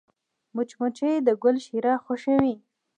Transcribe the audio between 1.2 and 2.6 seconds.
د ګل شیره خوښوي